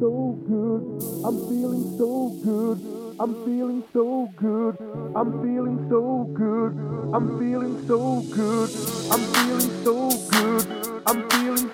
so 0.00 0.38
good. 0.48 0.82
I'm 1.26 1.36
feeling 1.48 1.98
so 1.98 2.30
good. 2.42 2.80
I'm 3.20 3.34
feeling 3.44 3.84
so 3.92 4.32
good. 4.36 4.78
I'm 5.14 5.30
feeling 5.42 5.86
so 5.90 6.24
good. 6.32 6.72
I'm 7.14 7.38
feeling 7.38 7.86
so 7.86 8.22
good. 8.34 8.70
I'm 9.12 9.24
feeling 9.34 9.84
so 9.84 10.08
good. 10.30 11.02
I'm 11.06 11.28
feeling 11.28 11.69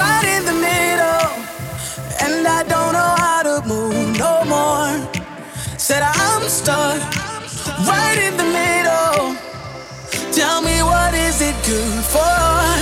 right 0.00 0.26
in 0.36 0.42
the 0.50 0.56
middle, 0.68 1.28
and 2.24 2.46
I 2.46 2.62
don't 2.72 2.92
know 2.98 3.14
how 3.24 3.42
to 3.48 3.56
move 3.66 4.18
no 4.18 4.34
more. 4.54 4.92
Said 5.86 6.02
I'm 6.02 6.42
stuck 6.48 7.00
right 7.90 8.18
in 8.26 8.34
the 8.36 8.48
middle. 8.60 9.36
Tell 10.32 10.62
me 10.62 10.76
what 10.82 11.12
is 11.14 11.40
it 11.40 11.56
good 11.66 12.04
for? 12.14 12.77